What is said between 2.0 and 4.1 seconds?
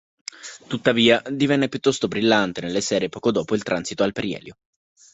brillante nelle sere poco dopo il transito